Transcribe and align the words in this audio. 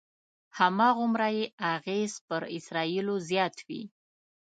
هماغومره 0.59 1.27
یې 1.37 1.45
اغېز 1.73 2.11
پر 2.27 2.41
اسرایلو 2.57 3.15
زیات 3.29 3.55
وي. 3.67 3.83